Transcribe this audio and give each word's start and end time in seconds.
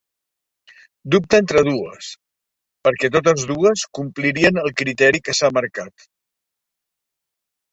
Dubta 1.15 1.39
entre 1.43 1.61
dues 1.67 2.07
perquè 2.87 3.11
totes 3.17 3.45
dues 3.51 3.83
complirien 3.99 4.59
el 4.63 4.73
criteri 4.83 5.23
que 5.29 5.37
s'ha 5.41 5.53
marcat. 5.59 6.11